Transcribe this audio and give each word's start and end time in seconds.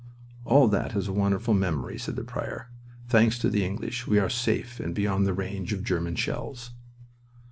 "All 0.45 0.67
that 0.69 0.95
is 0.95 1.07
a 1.09 1.13
wonderful 1.13 1.53
memory," 1.53 1.99
said 1.99 2.15
the 2.15 2.23
prior. 2.23 2.71
"Thanks 3.07 3.37
to 3.37 3.51
the 3.51 3.63
English, 3.63 4.07
we 4.07 4.17
are 4.17 4.31
safe 4.31 4.79
and 4.79 4.95
beyond 4.95 5.27
the 5.27 5.33
range 5.35 5.73
of 5.73 5.83
German 5.83 6.15
shells." 6.15 6.71